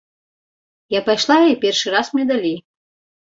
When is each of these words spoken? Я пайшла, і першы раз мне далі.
Я 0.97 1.01
пайшла, 1.09 1.37
і 1.51 1.59
першы 1.65 1.93
раз 1.97 2.09
мне 2.17 2.25
далі. 2.31 2.53